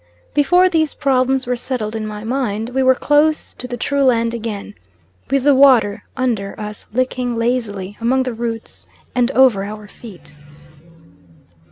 Before 0.33 0.67
these 0.67 0.95
problems 0.95 1.45
were 1.45 1.55
settled 1.55 1.95
in 1.95 2.07
my 2.07 2.23
mind 2.23 2.69
we 2.69 2.81
were 2.81 2.95
close 2.95 3.53
to 3.53 3.67
the 3.67 3.77
true 3.77 4.03
land 4.03 4.33
again, 4.33 4.73
with 5.29 5.43
the 5.43 5.53
water 5.53 6.05
under 6.17 6.59
us 6.59 6.87
licking 6.91 7.35
lazily 7.35 7.97
among 8.01 8.23
the 8.23 8.33
roots 8.33 8.87
and 9.13 9.29
over 9.33 9.63
our 9.63 9.87
feet. 9.87 10.33